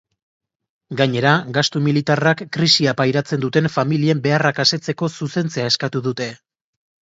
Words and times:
Gainera, 1.01 1.33
gastu 1.57 1.81
militarrak 1.89 2.41
krisia 2.57 2.95
pairatzen 3.03 3.45
duten 3.45 3.69
familien 3.77 4.25
beharrak 4.27 4.65
asetzeko 4.67 5.15
zuzentzea 5.23 5.73
eskatu 5.75 6.07
dute. 6.11 6.33